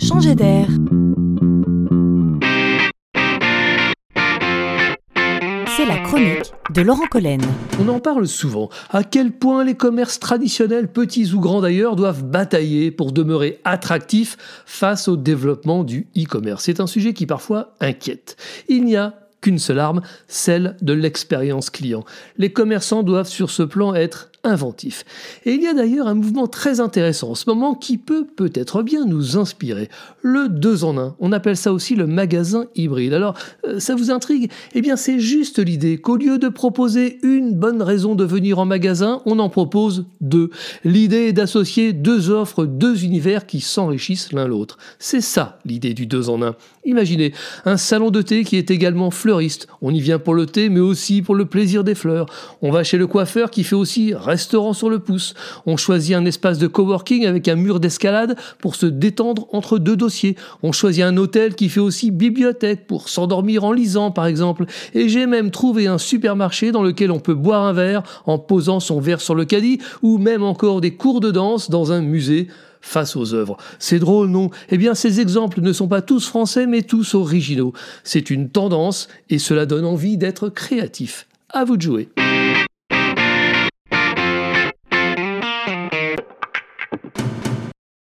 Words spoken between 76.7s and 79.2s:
tous originaux. C'est une tendance